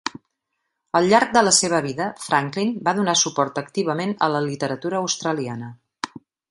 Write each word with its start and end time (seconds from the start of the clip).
Al 0.99 1.09
llarg 1.11 1.35
de 1.35 1.43
la 1.47 1.53
seva 1.57 1.83
vida, 1.87 2.09
Franklin 2.23 2.73
va 2.89 2.97
donar 3.01 3.17
suport 3.25 3.63
activament 3.67 4.19
a 4.29 4.35
la 4.37 4.45
literatura 4.51 5.05
australiana. 5.07 5.75